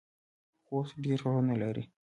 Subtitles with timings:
[0.65, 1.83] خوست ډیر غرونه لري